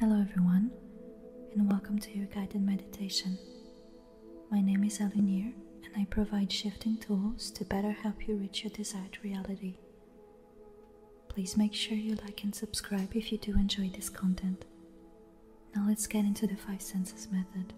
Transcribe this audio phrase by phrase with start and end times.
[0.00, 0.70] Hello, everyone,
[1.52, 3.38] and welcome to your guided meditation.
[4.50, 5.52] My name is Alunir,
[5.84, 9.76] and I provide shifting tools to better help you reach your desired reality.
[11.28, 14.64] Please make sure you like and subscribe if you do enjoy this content.
[15.76, 17.74] Now, let's get into the five senses method.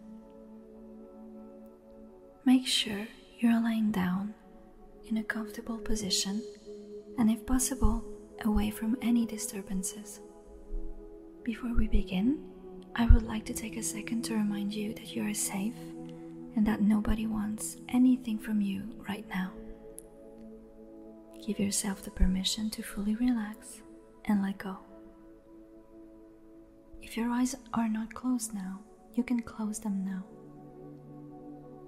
[2.44, 3.08] Make sure
[3.40, 4.32] you're lying down
[5.08, 6.40] in a comfortable position
[7.18, 8.04] and, if possible,
[8.44, 10.20] away from any disturbances.
[11.44, 12.38] Before we begin,
[12.94, 15.74] I would like to take a second to remind you that you are safe
[16.54, 19.50] and that nobody wants anything from you right now.
[21.44, 23.82] Give yourself the permission to fully relax
[24.26, 24.76] and let go.
[27.00, 28.78] If your eyes are not closed now,
[29.14, 30.22] you can close them now.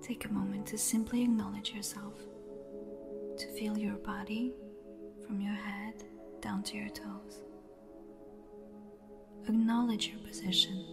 [0.02, 2.15] Take a moment to simply acknowledge yourself,
[3.38, 4.52] to feel your body
[5.24, 6.02] from your head
[6.41, 7.45] down to your toes.
[9.47, 10.84] Acknowledge your position.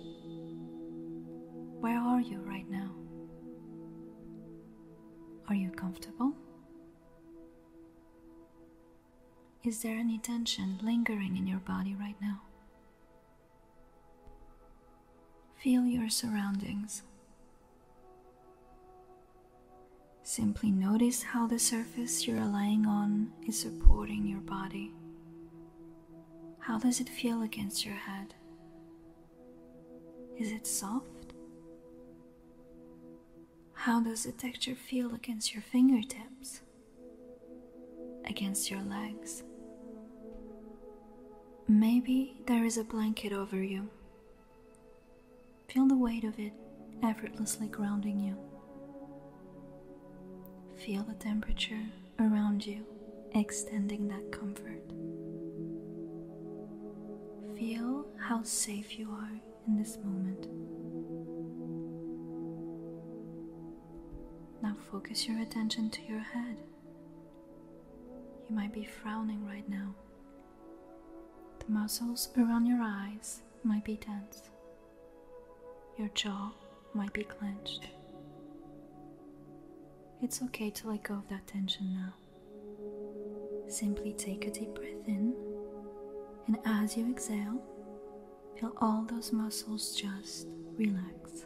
[1.79, 2.91] Where are you right now?
[5.47, 6.33] Are you comfortable?
[9.63, 12.41] Is there any tension lingering in your body right now?
[15.63, 17.03] Feel your surroundings.
[20.23, 24.91] Simply notice how the surface you're lying on is supporting your body.
[26.59, 28.33] How does it feel against your head?
[30.41, 31.33] Is it soft?
[33.73, 36.61] How does the texture feel against your fingertips?
[38.25, 39.43] Against your legs?
[41.67, 43.87] Maybe there is a blanket over you.
[45.67, 46.53] Feel the weight of it
[47.03, 48.35] effortlessly grounding you.
[50.75, 51.85] Feel the temperature
[52.19, 52.83] around you
[53.35, 54.81] extending that comfort.
[57.55, 60.47] Feel how safe you are in this moment.
[64.61, 66.57] Now focus your attention to your head.
[68.49, 69.95] You might be frowning right now.
[71.59, 74.49] The muscles around your eyes might be tense.
[75.97, 76.51] Your jaw
[76.93, 77.87] might be clenched.
[80.21, 82.13] It's okay to let go of that tension now.
[83.67, 85.33] Simply take a deep breath in,
[86.47, 87.61] and as you exhale,
[88.61, 90.45] Feel all those muscles just
[90.77, 91.45] relax.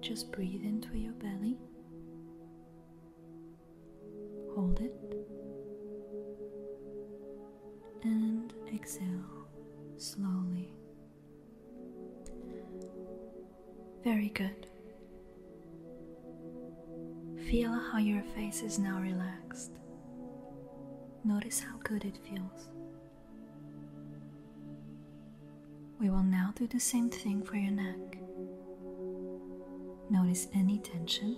[0.00, 1.58] Just breathe into your belly.
[4.54, 4.94] Hold it.
[8.04, 9.46] And exhale
[9.98, 10.72] slowly.
[14.02, 14.66] Very good.
[17.50, 19.72] Feel how your face is now relaxed.
[21.22, 22.70] Notice how good it feels.
[25.98, 28.18] We will now do the same thing for your neck.
[30.10, 31.36] Notice any tension.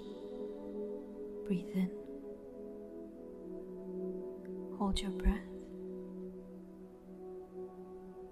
[1.47, 1.91] Breathe in.
[4.79, 5.37] Hold your breath.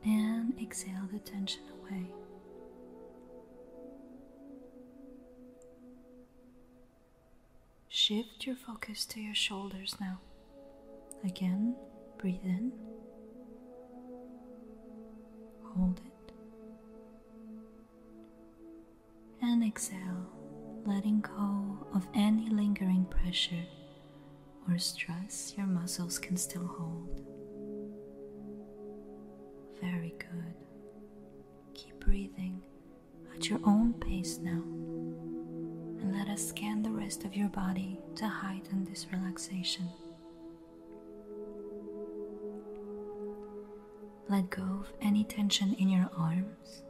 [0.04, 2.12] And exhale the tension away.
[7.88, 10.20] Shift your focus to your shoulders now.
[11.24, 11.74] Again,
[12.18, 12.72] breathe in.
[19.76, 20.26] Exhale,
[20.86, 23.66] letting go of any lingering pressure
[24.66, 27.20] or stress your muscles can still hold.
[29.78, 30.54] Very good.
[31.74, 32.62] Keep breathing
[33.34, 34.62] at your own pace now,
[36.00, 39.90] and let us scan the rest of your body to heighten this relaxation.
[44.30, 46.82] Let go of any tension in your arms,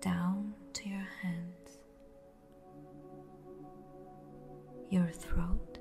[0.00, 1.59] down to your hands
[4.90, 5.78] your throat,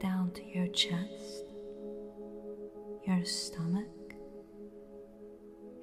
[0.00, 1.44] down to your chest,
[3.04, 4.14] your stomach,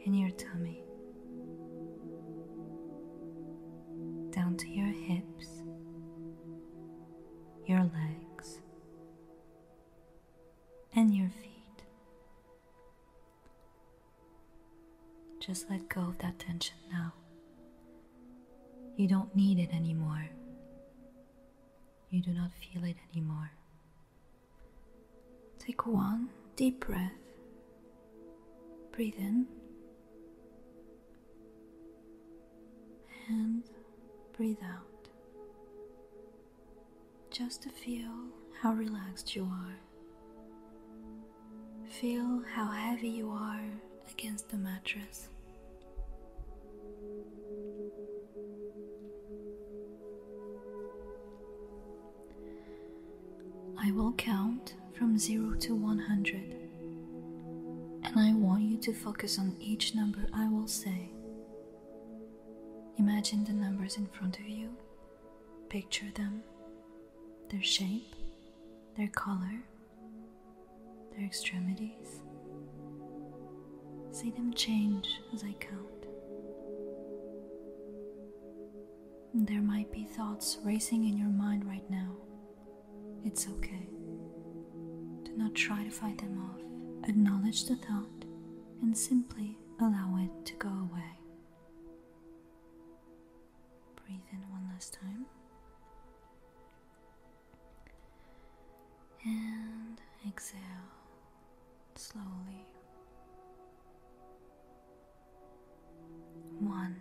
[0.06, 0.86] and your tummy,
[4.30, 5.48] down to your hips,
[7.66, 8.62] your legs,
[10.96, 11.50] and your feet.
[15.42, 17.12] Just let go of that tension now.
[18.96, 20.30] You don't need it anymore
[22.14, 23.52] you do not feel it anymore.
[25.58, 27.12] Take one deep breath.
[28.92, 29.48] Breathe in
[33.28, 33.64] and
[34.38, 35.10] breathe out.
[37.32, 38.14] Just to feel
[38.62, 39.80] how relaxed you are.
[41.90, 43.66] Feel how heavy you are
[44.12, 45.30] against the mattress.
[54.18, 56.56] Count from 0 to 100,
[58.04, 61.10] and I want you to focus on each number I will say.
[62.98, 64.70] Imagine the numbers in front of you,
[65.70, 66.44] picture them,
[67.50, 68.16] their shape,
[68.98, 69.64] their color,
[71.16, 72.22] their extremities.
[74.12, 76.06] See them change as I count.
[79.34, 82.12] There might be thoughts racing in your mind right now.
[83.26, 83.88] It's okay.
[85.36, 87.10] Not try to fight them off.
[87.10, 88.26] Acknowledge the thought
[88.82, 91.20] and simply allow it to go away.
[93.96, 95.26] Breathe in one last time.
[99.26, 100.60] And exhale
[101.96, 102.68] slowly.
[106.60, 106.96] One,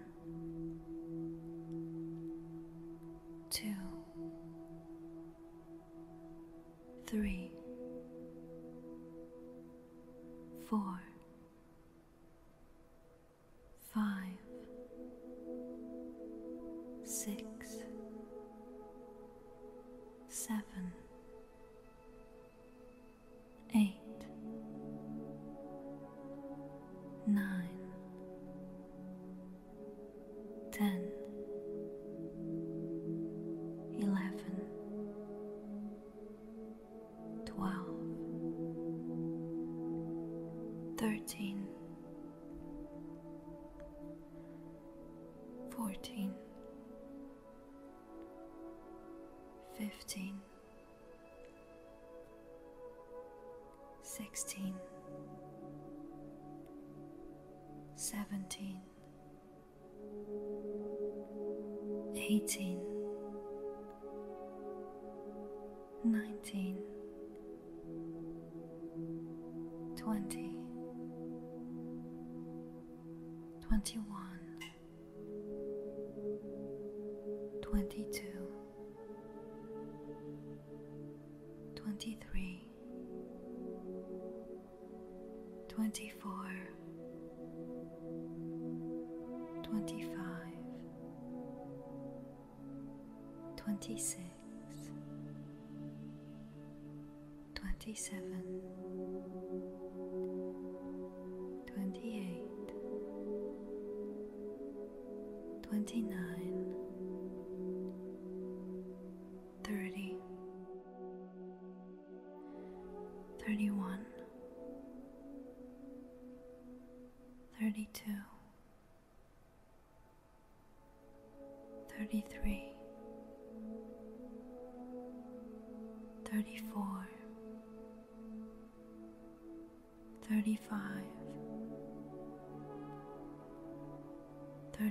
[54.33, 54.75] 16
[57.97, 58.81] 17
[62.15, 62.79] 18
[66.05, 66.79] 19
[69.97, 70.57] 20
[73.61, 74.03] 21
[77.61, 78.49] 22
[81.75, 82.72] 23
[85.75, 86.51] twenty-four,
[89.63, 90.59] twenty-five,
[93.57, 94.21] twenty-six,
[97.55, 98.43] twenty-seven,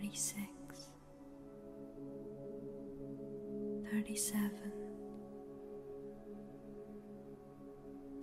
[0.01, 0.33] 36
[3.92, 4.51] 37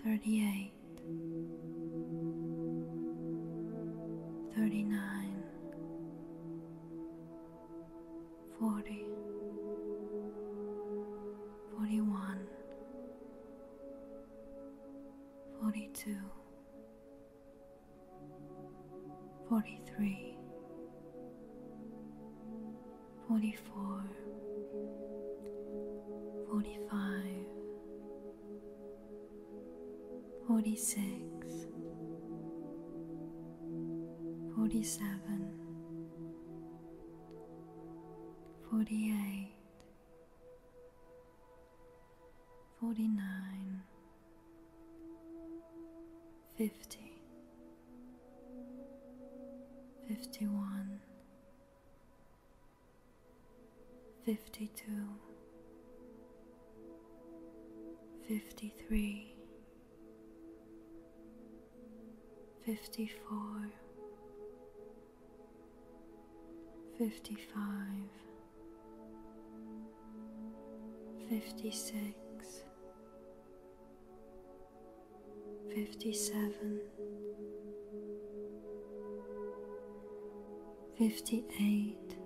[0.02, 0.72] 38
[4.56, 4.98] 39
[8.58, 9.17] 40
[38.78, 39.50] forty eight,
[42.80, 43.82] forty nine,
[46.56, 47.20] fifty,
[50.06, 51.00] fifty one,
[54.24, 55.08] fifty two,
[58.28, 59.34] fifty three.
[62.64, 63.72] 54
[66.98, 68.27] 55
[71.28, 72.62] fifty six,
[75.74, 76.80] fifty seven,
[80.96, 82.16] fifty eight,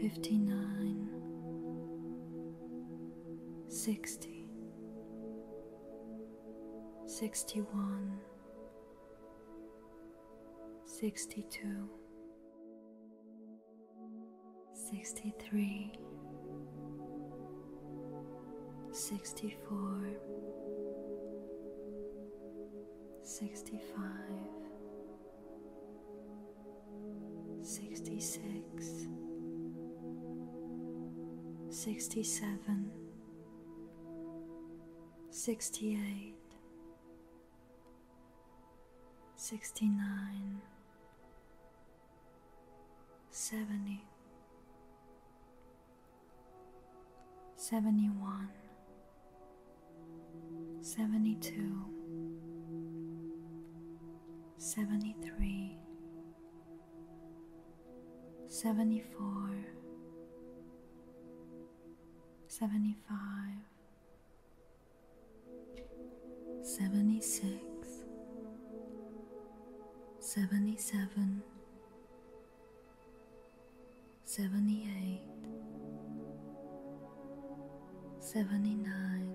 [0.00, 1.08] fifty nine,
[3.68, 4.46] sixty,
[7.06, 8.18] sixty one,
[10.86, 11.88] sixty two.
[14.90, 15.92] 63
[18.94, 19.58] 64
[23.24, 23.82] 65
[27.60, 29.08] 66
[31.70, 32.92] 67
[35.28, 36.34] 68
[39.34, 40.62] 69
[43.32, 44.00] 70
[47.56, 48.63] 71
[50.84, 51.40] 72
[54.58, 55.78] 73
[58.46, 59.56] 74
[62.46, 63.64] 75
[66.62, 68.04] 76
[70.20, 71.42] 77
[74.26, 75.24] 78
[78.20, 79.33] 79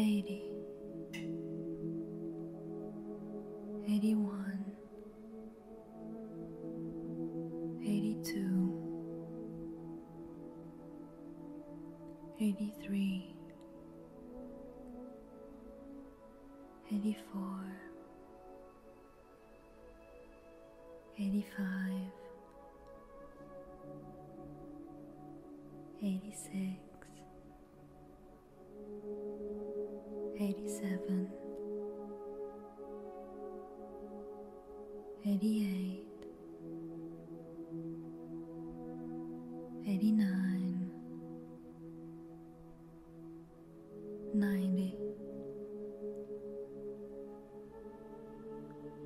[0.00, 0.40] 80
[3.86, 4.39] 81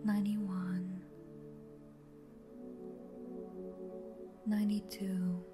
[0.05, 1.01] 91
[4.47, 5.54] 92 93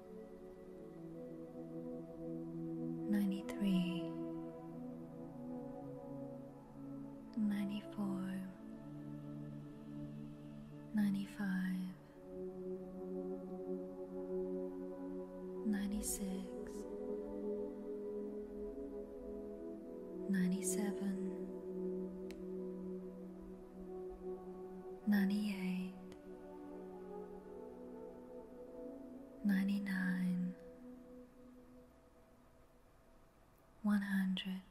[34.31, 34.61] 100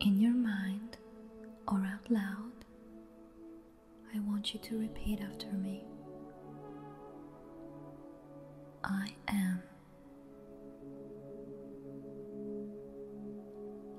[0.00, 0.96] In your mind
[1.66, 2.52] or out loud,
[4.14, 5.84] I want you to repeat after me.
[8.84, 9.62] I am.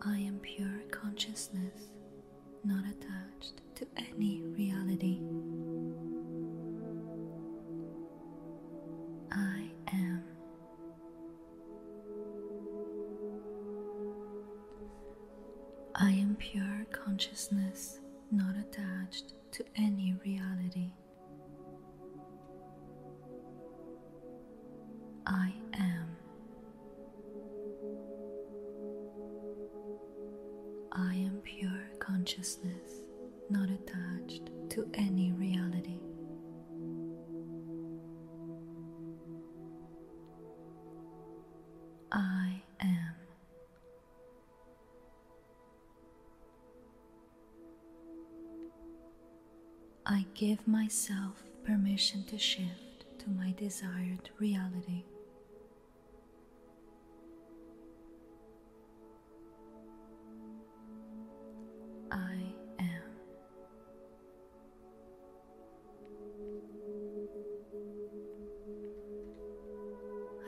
[0.01, 1.91] I am pure consciousness,
[2.63, 5.19] not attached to any reality.
[50.11, 55.03] I give myself permission to shift to my desired reality.
[62.11, 62.37] I
[62.79, 63.03] am.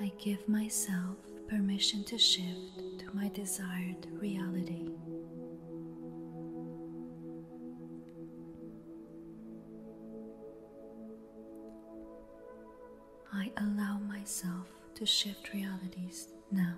[0.01, 4.89] I give myself permission to shift to my desired reality.
[15.01, 16.75] To shift realities now.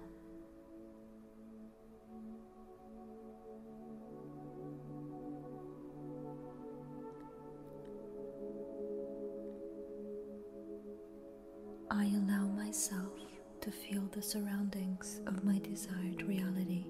[11.91, 13.11] I allow myself
[13.59, 16.85] to feel the surroundings of my desired reality.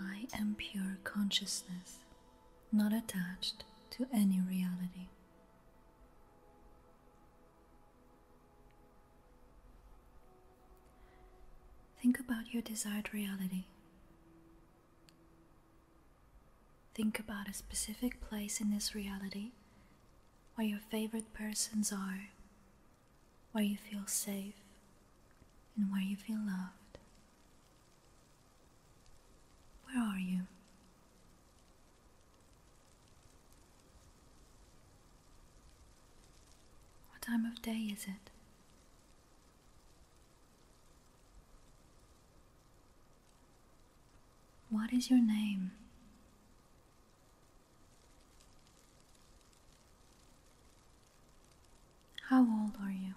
[0.00, 2.00] I am pure consciousness,
[2.72, 3.62] not attached
[3.96, 5.08] to any reality.
[12.02, 13.64] Think about your desired reality.
[16.94, 19.52] Think about a specific place in this reality
[20.56, 22.28] where your favorite persons are,
[23.52, 24.54] where you feel safe,
[25.76, 26.98] and where you feel loved.
[29.86, 30.40] Where are you?
[37.26, 38.30] Time of day is it?
[44.70, 45.72] What is your name?
[52.28, 53.14] How old are you?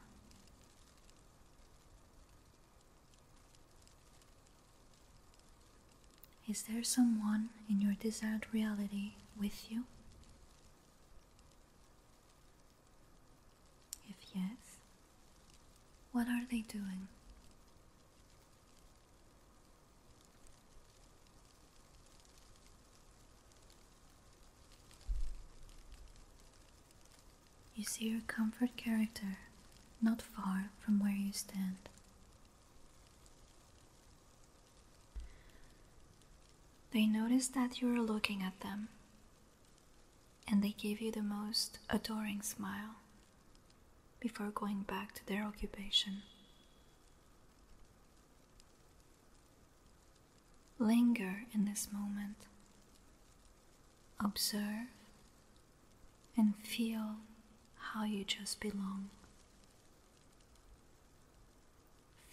[6.47, 9.83] Is there someone in your desired reality with you?
[14.09, 14.77] If yes,
[16.11, 17.07] what are they doing?
[27.75, 29.37] You see your comfort character
[30.01, 31.77] not far from where you stand.
[36.91, 38.89] They notice that you are looking at them,
[40.47, 42.98] and they give you the most adoring smile
[44.19, 46.23] before going back to their occupation.
[50.77, 52.47] Linger in this moment.
[54.19, 54.87] Observe
[56.35, 57.17] and feel
[57.77, 59.09] how you just belong.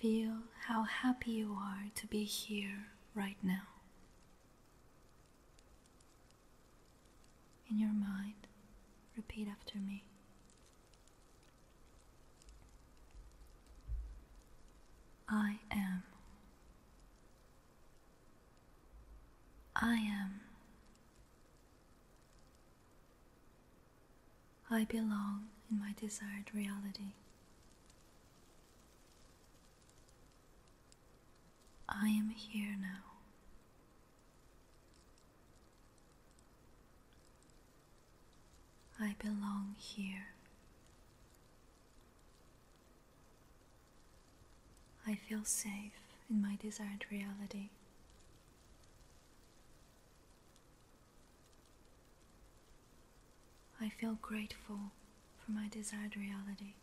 [0.01, 3.63] Feel how happy you are to be here right now.
[7.71, 8.47] In your mind,
[9.17, 10.06] repeat after me.
[15.29, 16.03] I am.
[19.75, 20.41] I am.
[24.71, 27.13] I belong in my desired reality.
[31.89, 33.05] I am here now.
[39.01, 40.36] I belong here.
[45.17, 45.93] I feel safe
[46.29, 47.71] in my desired reality.
[53.81, 54.93] I feel grateful
[55.43, 56.75] for my desired reality.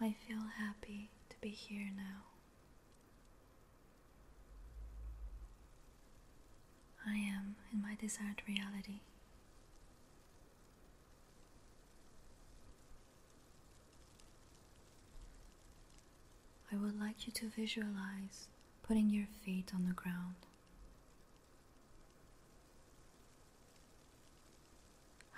[0.00, 2.22] I feel happy to be here now.
[7.04, 9.00] I am in my desired reality.
[16.76, 18.48] I would like you to visualize
[18.82, 20.34] putting your feet on the ground.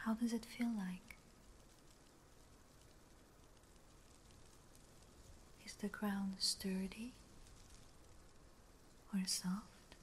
[0.04, 1.16] How does it feel like?
[5.64, 7.12] Is the ground sturdy
[9.14, 9.94] or soft?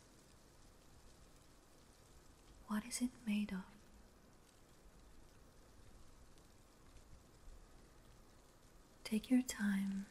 [2.67, 3.65] What is it made of?
[9.03, 10.05] Take your time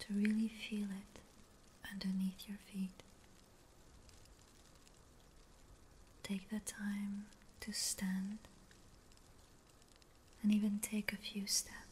[0.00, 1.20] to really feel it
[1.90, 3.02] underneath your feet.
[6.22, 7.26] Take the time
[7.60, 8.38] to stand
[10.42, 11.85] and even take a few steps.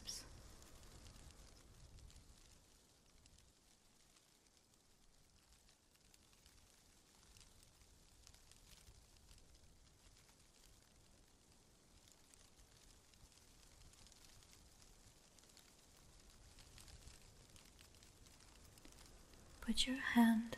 [19.75, 20.55] Put your hand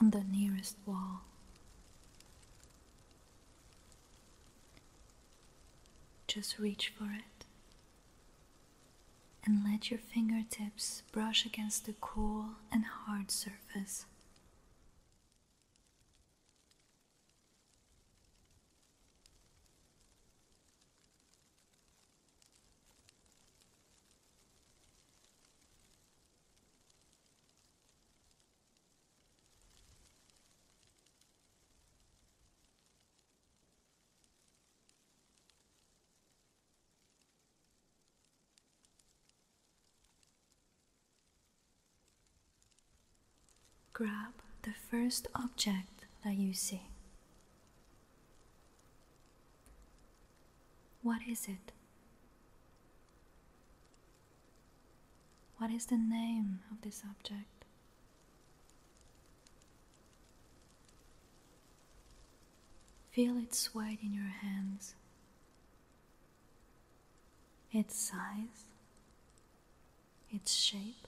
[0.00, 1.22] on the nearest wall.
[6.28, 7.44] Just reach for it
[9.44, 14.06] and let your fingertips brush against the cool and hard surface.
[43.94, 46.82] Grab the first object that you see.
[51.02, 51.70] What is it?
[55.58, 57.64] What is the name of this object?
[63.12, 64.96] Feel its weight in your hands,
[67.70, 68.64] its size,
[70.32, 71.06] its shape,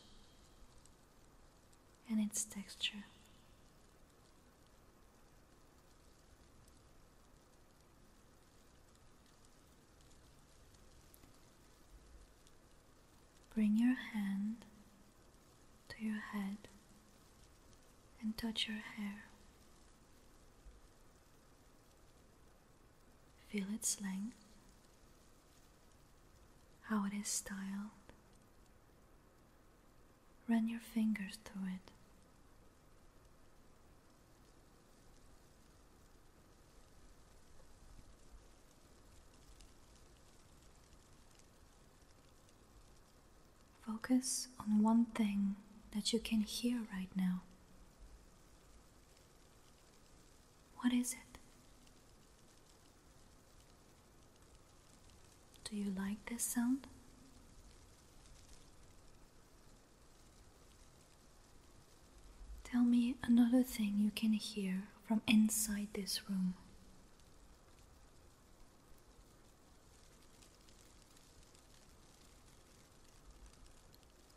[2.09, 3.05] and its texture.
[13.55, 14.67] Bring your hand
[15.89, 16.69] to your head
[18.21, 19.25] and touch your hair.
[23.49, 24.37] Feel its length,
[26.83, 27.57] how it is styled.
[30.49, 31.93] Run your fingers through it.
[43.87, 45.57] Focus on one thing
[45.95, 47.43] that you can hear right now.
[50.81, 51.39] What is it?
[55.69, 56.87] Do you like this sound?
[62.65, 66.55] Tell me another thing you can hear from inside this room.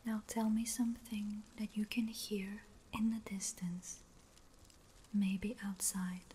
[0.06, 2.62] Now tell me something that you can hear
[2.94, 3.98] in the distance,
[5.12, 6.34] maybe outside.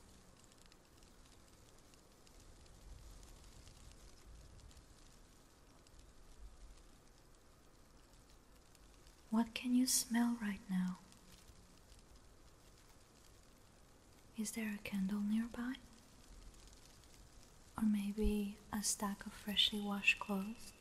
[9.31, 10.97] What can you smell right now?
[14.38, 15.75] Is there a candle nearby?
[17.77, 20.73] Or maybe a stack of freshly washed clothes?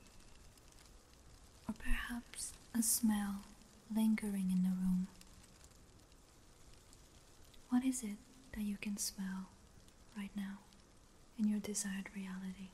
[1.68, 3.42] Or perhaps a smell
[3.94, 5.06] lingering in the room?
[7.68, 8.16] What is it
[8.54, 9.48] that you can smell
[10.16, 10.58] right now
[11.38, 12.70] in your desired reality?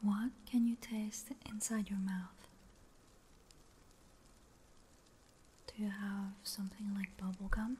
[0.00, 2.46] What can you taste inside your mouth?
[5.66, 7.76] Do you have something like bubblegum?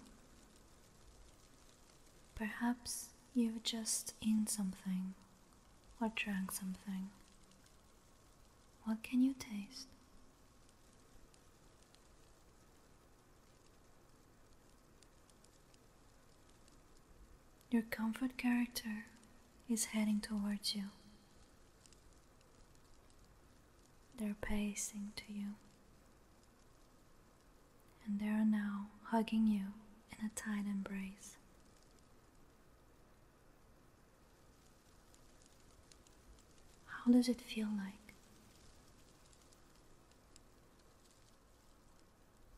[2.34, 5.14] Perhaps you've just eaten something
[6.00, 7.10] or drank something.
[8.84, 9.88] What can you taste?
[17.70, 19.04] Your comfort character
[19.68, 20.84] is heading towards you.
[24.18, 25.54] They're pacing to you,
[28.06, 29.66] and they are now hugging you
[30.12, 31.36] in a tight embrace.
[37.08, 38.12] How does it feel like?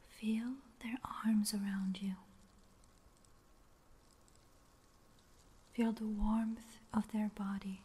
[0.09, 2.15] Feel their arms around you.
[5.73, 7.83] Feel the warmth of their body.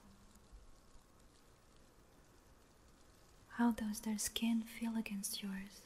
[3.58, 5.82] How does their skin feel against yours?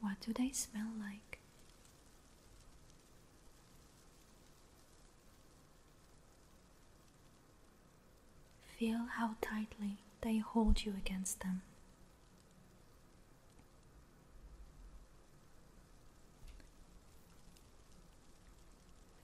[0.00, 1.31] What do they smell like?
[8.82, 11.62] Feel how tightly they hold you against them.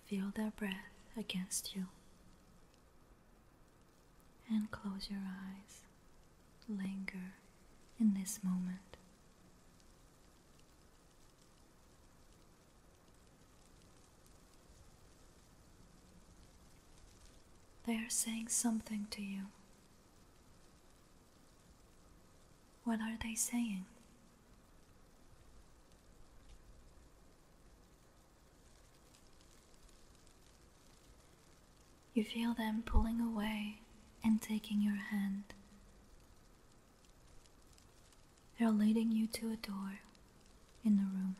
[0.07, 1.87] Feel their breath against you.
[4.49, 5.81] And close your eyes.
[6.69, 7.33] Linger
[7.99, 8.98] in this moment.
[17.89, 19.45] They are saying something to you.
[22.85, 23.87] What are they saying?
[32.13, 33.79] You feel them pulling away
[34.23, 35.55] and taking your hand.
[38.59, 40.01] They're leading you to a door
[40.85, 41.37] in the room.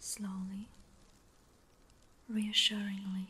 [0.00, 0.70] Slowly,
[2.30, 3.28] reassuringly,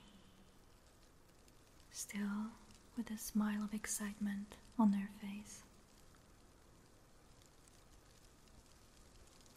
[1.98, 2.52] still
[2.96, 5.62] with a smile of excitement on their face.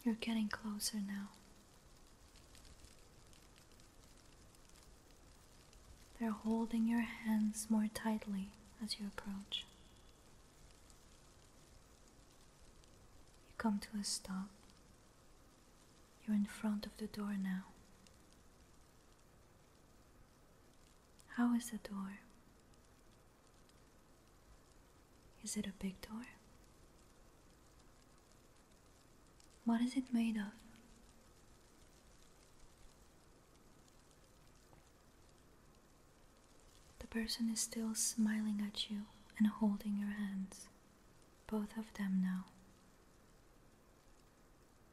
[0.04, 1.28] You're getting closer now.
[6.20, 8.48] They're holding your hands more tightly
[8.84, 9.64] as you approach.
[13.48, 14.50] You come to a stop.
[16.26, 17.66] You're in front of the door now.
[21.36, 22.18] How is the door?
[25.44, 26.28] Is it a big door?
[29.66, 30.54] What is it made of?
[37.00, 39.02] The person is still smiling at you
[39.38, 40.68] and holding your hands,
[41.48, 42.46] both of them now.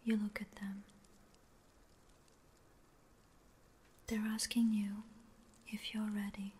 [0.04, 0.84] You look at them.
[4.06, 5.02] They're asking you
[5.68, 6.54] if you're ready.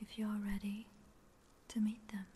[0.00, 0.86] If you're ready
[1.72, 2.26] to meet them.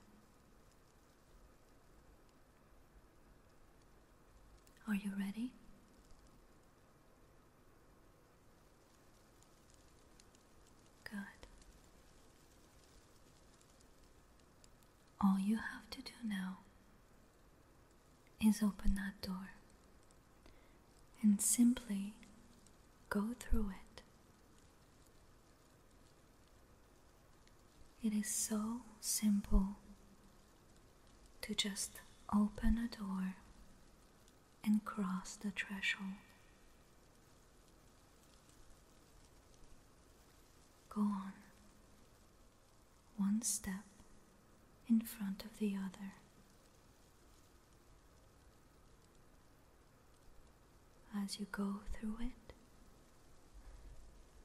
[4.88, 5.52] Are you ready?
[11.04, 11.12] Good.
[15.20, 16.58] All you have to do now
[18.40, 19.50] is open that door
[21.22, 22.14] and simply
[23.10, 23.85] go through it.
[28.06, 29.78] It is so simple
[31.42, 31.90] to just
[32.32, 33.34] open a door
[34.62, 36.14] and cross the threshold.
[40.88, 41.32] Go on,
[43.16, 43.82] one step
[44.88, 46.12] in front of the other.
[51.20, 52.52] As you go through it,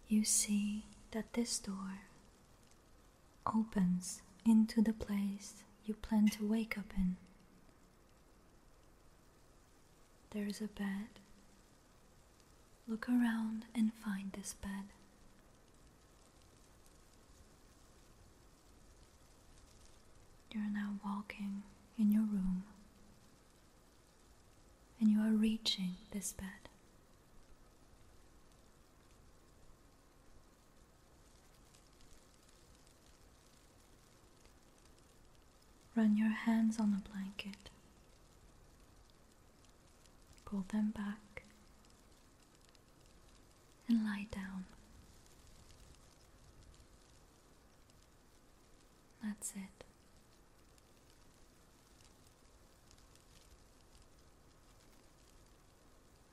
[0.08, 2.00] you see that this door
[3.46, 7.18] opens into the place you plan to wake up in.
[10.32, 11.20] There is a bed.
[12.88, 14.94] Look around and find this bed.
[20.52, 21.64] You're now walking
[21.98, 22.64] in your room
[25.00, 26.61] and you are reaching this bed.
[35.96, 37.70] Run your hands on the blanket.
[40.46, 41.44] Pull them back
[43.88, 44.66] and lie down.
[49.24, 49.84] That's it.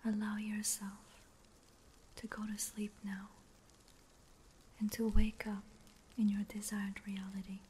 [0.04, 1.20] Allow yourself
[2.16, 3.28] to go to sleep now
[4.80, 5.64] and to wake up
[6.16, 7.60] in your desired reality.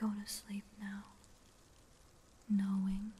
[0.00, 1.06] Go to sleep now,
[2.48, 3.10] knowing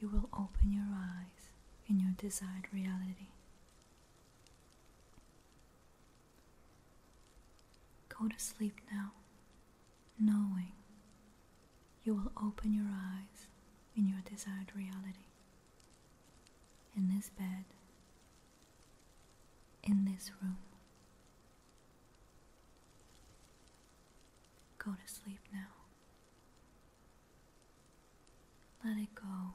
[0.00, 1.48] you will open your eyes
[1.88, 3.28] in your desired reality.
[8.10, 9.12] Go to sleep now,
[10.20, 10.72] knowing
[12.04, 13.46] you will open your eyes
[13.96, 15.30] in your desired reality.
[16.94, 17.64] In this bed,
[19.82, 20.58] in this room.
[24.78, 25.73] Go to sleep now.
[28.84, 29.54] Let it go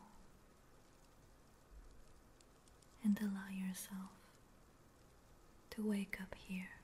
[3.04, 4.10] and allow yourself
[5.72, 6.79] to wake up here